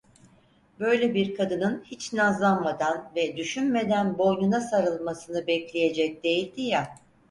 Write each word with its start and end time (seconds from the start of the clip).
Böyle 0.79 1.13
bir 1.13 1.35
kadının 1.35 1.83
hiç 1.85 2.13
nazlanmadan 2.13 3.11
ve 3.15 3.37
düşünmeden 3.37 4.17
boynuna 4.17 4.61
sarılmasını 4.61 5.47
bekleyecek 5.47 6.23
değildi 6.23 6.61
ya… 6.61 6.87